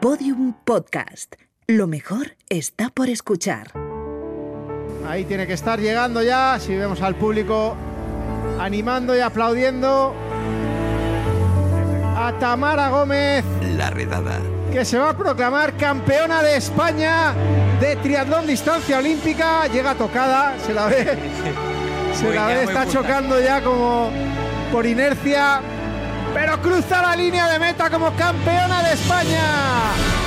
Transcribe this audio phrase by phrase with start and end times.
[0.00, 1.34] Podium Podcast.
[1.66, 3.72] Lo mejor está por escuchar.
[5.08, 7.74] Ahí tiene que estar llegando ya, si vemos al público
[8.60, 10.14] animando y aplaudiendo
[12.16, 13.44] a Tamara Gómez.
[13.76, 14.38] La redada.
[14.72, 17.34] Que se va a proclamar campeona de España
[17.80, 19.66] de triatlón distancia olímpica.
[19.66, 21.18] Llega tocada, se la ve.
[22.14, 24.10] Se la ve, está chocando ya como
[24.72, 25.60] por inercia.
[26.34, 29.42] Pero cruza la línea de meta como campeona de España.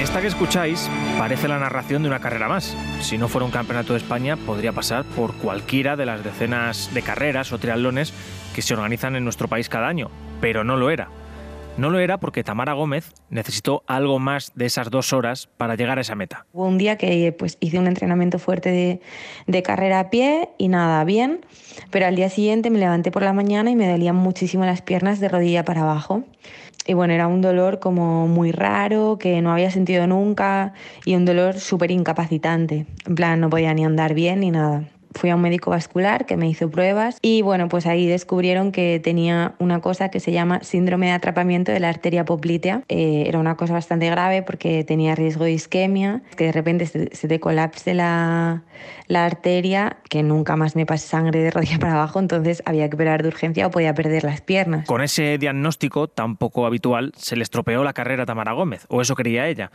[0.00, 2.76] Esta que escucháis parece la narración de una carrera más.
[3.00, 7.02] Si no fuera un campeonato de España, podría pasar por cualquiera de las decenas de
[7.02, 8.14] carreras o triatlones
[8.54, 10.10] que se organizan en nuestro país cada año.
[10.40, 11.08] Pero no lo era.
[11.78, 15.96] No lo era porque Tamara Gómez necesitó algo más de esas dos horas para llegar
[15.98, 16.44] a esa meta.
[16.52, 19.00] Hubo un día que pues, hice un entrenamiento fuerte
[19.46, 21.46] de, carrera a pie y nada, bien,
[21.92, 25.20] pero al día siguiente me levanté por la mañana y me dolían muchísimo las piernas
[25.20, 26.24] de rodilla para abajo.
[26.84, 30.72] Y bueno, era un dolor como muy raro, que no había sentido nunca
[31.04, 32.86] y un dolor súper incapacitante.
[33.06, 34.84] En plan, no podía ni andar bien ni nada
[35.18, 39.00] fui a un médico vascular que me hizo pruebas y bueno, pues ahí descubrieron que
[39.02, 42.82] tenía una cosa que se llama síndrome de atrapamiento de la arteria poplitea.
[42.88, 47.14] Eh, era una cosa bastante grave porque tenía riesgo de isquemia, que de repente se,
[47.14, 48.62] se te colapse la,
[49.08, 52.94] la arteria, que nunca más me pase sangre de rodilla para abajo, entonces había que
[52.94, 54.86] operar de urgencia o podía perder las piernas.
[54.86, 59.02] Con ese diagnóstico tan poco habitual se le estropeó la carrera a Tamara Gómez, o
[59.02, 59.70] eso quería ella,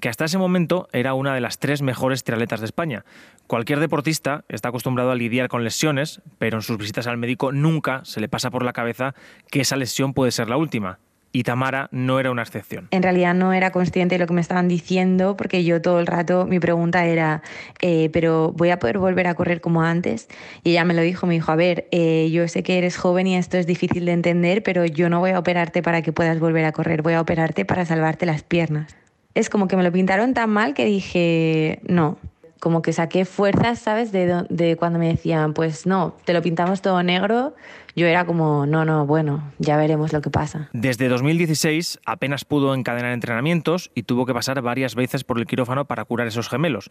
[0.00, 3.04] que hasta ese momento era una de las tres mejores triatletas de España.
[3.46, 8.04] Cualquier deportista está acostumbrado a lidiar con lesiones, pero en sus visitas al médico nunca
[8.04, 9.14] se le pasa por la cabeza
[9.50, 10.98] que esa lesión puede ser la última
[11.32, 12.88] y Tamara no era una excepción.
[12.92, 16.06] En realidad no era consciente de lo que me estaban diciendo porque yo todo el
[16.06, 17.42] rato mi pregunta era,
[17.82, 20.28] eh, pero ¿voy a poder volver a correr como antes?
[20.64, 23.26] Y ella me lo dijo, me dijo, a ver, eh, yo sé que eres joven
[23.26, 26.40] y esto es difícil de entender, pero yo no voy a operarte para que puedas
[26.40, 28.96] volver a correr, voy a operarte para salvarte las piernas.
[29.34, 32.16] Es como que me lo pintaron tan mal que dije, no,
[32.60, 34.12] como que saqué fuerzas, ¿sabes?
[34.12, 37.54] De, de, cuando me decían, pues no, te lo pintamos todo negro.
[37.94, 40.68] Yo era como, no, no, bueno, ya veremos lo que pasa.
[40.74, 45.86] Desde 2016 apenas pudo encadenar entrenamientos y tuvo que pasar varias veces por el quirófano
[45.86, 46.90] para curar esos gemelos.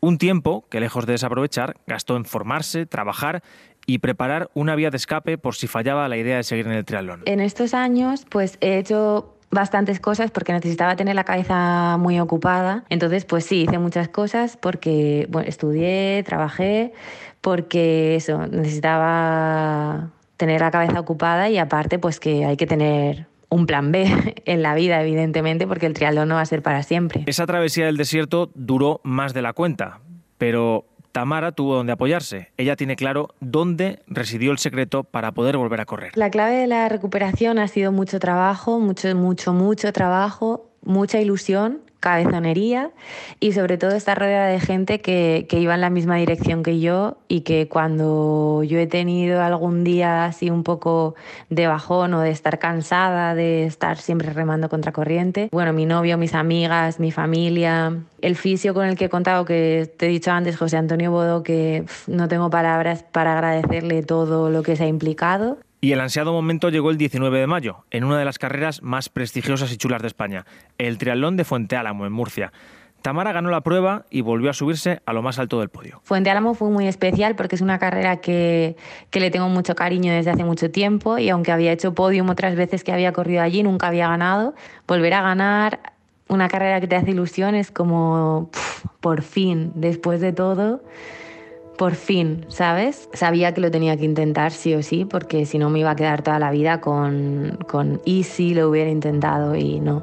[0.00, 3.42] Un tiempo que, lejos de desaprovechar, gastó en formarse, trabajar
[3.86, 6.84] y preparar una vía de escape por si fallaba la idea de seguir en el
[6.84, 7.22] triatlón.
[7.26, 12.84] En estos años, pues he hecho bastantes cosas porque necesitaba tener la cabeza muy ocupada.
[12.88, 16.92] Entonces, pues sí, hice muchas cosas porque bueno, estudié, trabajé,
[17.40, 23.66] porque eso, necesitaba tener la cabeza ocupada y aparte, pues que hay que tener un
[23.66, 27.24] plan B en la vida, evidentemente, porque el triatlón no va a ser para siempre.
[27.26, 30.00] Esa travesía del desierto duró más de la cuenta,
[30.38, 30.84] pero
[31.16, 32.52] Tamara tuvo donde apoyarse.
[32.58, 36.12] Ella tiene claro dónde residió el secreto para poder volver a correr.
[36.14, 41.80] La clave de la recuperación ha sido mucho trabajo, mucho, mucho, mucho trabajo, mucha ilusión
[42.06, 42.92] cabezonería
[43.40, 46.78] y sobre todo estar rodeada de gente que, que, iba en la misma dirección que
[46.78, 51.16] yo y que cuando yo he tenido algún día así un poco
[51.50, 56.16] de bajón o de estar cansada, de estar siempre remando contra corriente, bueno, mi novio,
[56.16, 60.30] mis amigas, mi familia, el fisio con el que he contado, que te he dicho
[60.30, 64.86] antes, José Antonio Bodo, que no tengo palabras para agradecerle todo lo que se ha
[64.86, 65.58] implicado.
[65.86, 69.08] Y el ansiado momento llegó el 19 de mayo, en una de las carreras más
[69.08, 70.44] prestigiosas y chulas de España,
[70.78, 72.52] el Triatlón de Fuente Álamo, en Murcia.
[73.02, 76.00] Tamara ganó la prueba y volvió a subirse a lo más alto del podio.
[76.02, 78.74] Fuente Álamo fue muy especial porque es una carrera que,
[79.10, 82.56] que, le tengo mucho cariño desde hace mucho tiempo y aunque había hecho podium otras
[82.56, 84.56] veces que había corrido allí, nunca había ganado.
[84.88, 85.92] Volver a ganar
[86.26, 88.50] una carrera que te hace ilusión es como,
[88.98, 90.82] por fin, después de todo,
[91.76, 93.08] por fin, ¿sabes?
[93.12, 95.96] Sabía que lo tenía que intentar sí o sí, porque si no me iba a
[95.96, 100.02] quedar toda la vida con, con y si lo hubiera intentado y no,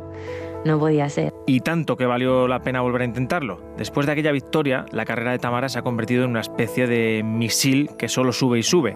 [0.65, 1.33] no podía ser.
[1.45, 3.59] Y tanto que valió la pena volver a intentarlo.
[3.77, 7.23] Después de aquella victoria, la carrera de Tamara se ha convertido en una especie de
[7.23, 8.95] misil que solo sube y sube.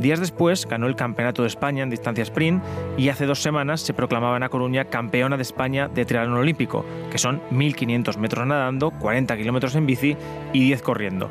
[0.00, 2.62] Días después ganó el Campeonato de España en distancia sprint
[2.96, 6.84] y hace dos semanas se proclamaba en A Coruña campeona de España de triatlón olímpico,
[7.10, 10.16] que son 1.500 metros nadando, 40 kilómetros en bici
[10.54, 11.30] y 10 corriendo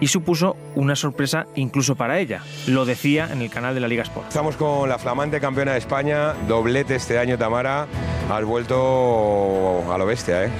[0.00, 2.42] y supuso una sorpresa incluso para ella.
[2.66, 4.28] Lo decía en el canal de la Liga Sport.
[4.28, 7.86] Estamos con la flamante campeona de España, doblete este año Tamara,
[8.30, 10.50] has vuelto a lo bestia, ¿eh?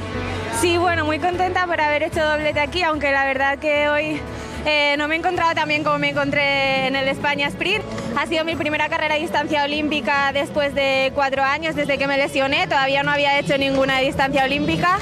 [0.61, 4.21] Sí, bueno, muy contenta por haber hecho doblete aquí, aunque la verdad que hoy
[4.67, 7.83] eh, no me he encontrado tan bien como me encontré en el España Sprint.
[8.19, 12.19] Ha sido mi primera carrera de distancia olímpica después de cuatro años, desde que me
[12.19, 14.99] lesioné, todavía no había hecho ninguna distancia olímpica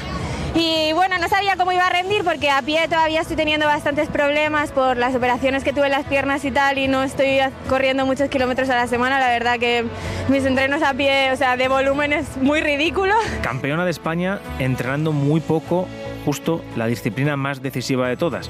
[0.55, 4.09] Y bueno, no sabía cómo iba a rendir porque a pie todavía estoy teniendo bastantes
[4.09, 8.05] problemas por las operaciones que tuve en las piernas y tal y no estoy corriendo
[8.05, 9.19] muchos kilómetros a la semana.
[9.19, 9.85] La verdad que
[10.27, 13.13] mis entrenos a pie, o sea, de volumen es muy ridículo.
[13.41, 15.87] Campeona de España entrenando muy poco,
[16.25, 18.49] justo la disciplina más decisiva de todas.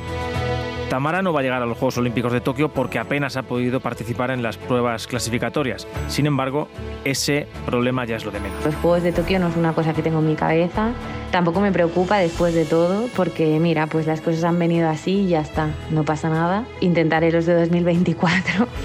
[0.89, 3.79] Tamara no va a llegar a los Juegos Olímpicos de Tokio porque apenas ha podido
[3.79, 5.87] participar en las pruebas clasificatorias.
[6.07, 6.67] Sin embargo,
[7.05, 8.65] ese problema ya es lo de menos.
[8.65, 10.93] Los Juegos de Tokio no es una cosa que tengo en mi cabeza.
[11.31, 15.27] Tampoco me preocupa después de todo porque, mira, pues las cosas han venido así y
[15.27, 16.65] ya está, no pasa nada.
[16.81, 18.67] Intentaré los de 2024.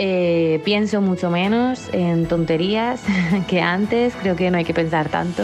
[0.00, 3.02] Eh, pienso mucho menos en tonterías
[3.48, 5.42] que antes, creo que no hay que pensar tanto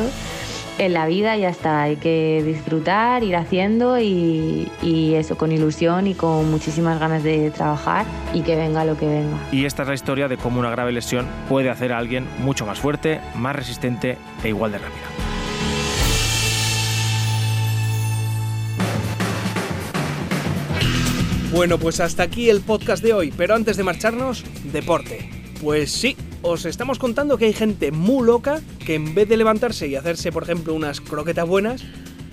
[0.79, 6.07] en la vida ya está, hay que disfrutar, ir haciendo y, y, eso con ilusión
[6.07, 9.39] y con muchísimas ganas de trabajar y que venga lo que venga.
[9.53, 12.67] Y esta es la historia de cómo una grave lesión puede hacer a alguien mucho
[12.67, 15.05] más fuerte, más resistente e igual de rápido.
[21.53, 25.31] Bueno, pues hasta aquí el podcast de hoy, pero antes de marcharnos, deporte.
[25.63, 29.89] Pues sí, os estamos contando que hay gente muy loca que en vez de levantarse
[29.89, 31.83] y hacerse, por ejemplo, unas croquetas buenas,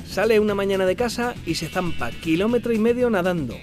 [0.05, 3.55] sale una mañana de casa y se zampa kilómetro y medio nadando.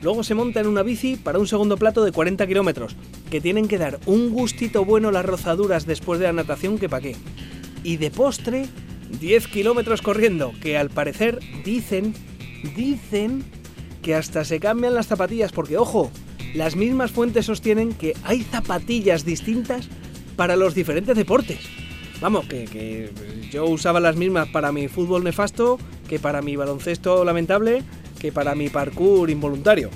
[0.00, 2.96] Luego se monta en una bici para un segundo plato de 40 kilómetros,
[3.30, 7.02] que tienen que dar un gustito bueno las rozaduras después de la natación que pa'
[7.02, 7.14] qué.
[7.84, 8.68] Y de postre,
[9.20, 12.14] 10 kilómetros corriendo, que al parecer dicen,
[12.74, 13.44] dicen
[14.00, 16.10] que hasta se cambian las zapatillas, porque ojo,
[16.54, 19.88] las mismas fuentes sostienen que hay zapatillas distintas
[20.36, 21.58] para los diferentes deportes.
[22.20, 23.10] Vamos, que,
[23.50, 27.82] yo usaba las mismas para mi fútbol nefasto, que para mi baloncesto lamentable,
[28.18, 29.90] que para mi parkour involuntario.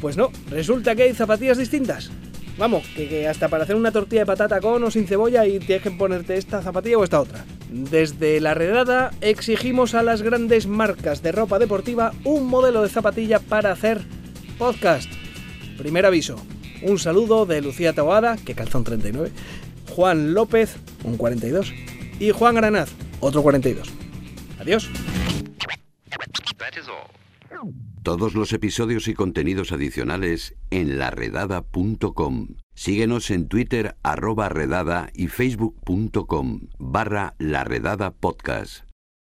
[0.00, 2.10] Pues no, resulta que hay zapatillas distintas.
[2.56, 5.60] Vamos, que, que, hasta para hacer una tortilla de patata con o sin cebolla y
[5.60, 7.44] tienes que ponerte esta zapatilla o esta otra.
[7.70, 13.38] Desde la redada exigimos a las grandes marcas de ropa deportiva un modelo de zapatilla
[13.38, 14.02] para hacer
[14.58, 15.17] podcast.
[15.78, 16.36] Primer aviso.
[16.82, 19.30] Un saludo de Lucía Taboada, que calza un 39,
[19.94, 21.72] Juan López, un 42,
[22.20, 22.90] y Juan Granaz,
[23.20, 23.88] otro 42.
[24.60, 24.90] Adiós.
[28.02, 32.48] Todos los episodios y contenidos adicionales en laredada.com.
[32.74, 38.87] Síguenos en Twitter arroba redada y facebook.com barra laredada podcast.